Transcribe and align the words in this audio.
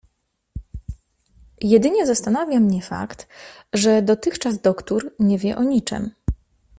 "Jedynie 1.61 2.07
zastanawia 2.07 2.59
mnie 2.59 2.81
fakt, 2.81 3.27
że 3.73 4.01
dotychczas 4.01 4.61
doktór 4.61 5.15
nie 5.19 5.37
wie 5.37 5.57
o 5.57 5.63
niczem." 5.63 6.11